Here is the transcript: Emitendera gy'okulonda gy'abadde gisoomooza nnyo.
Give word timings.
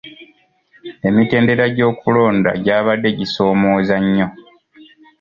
Emitendera 1.07 1.65
gy'okulonda 1.75 2.51
gy'abadde 2.63 3.09
gisoomooza 3.19 3.95
nnyo. 4.03 4.27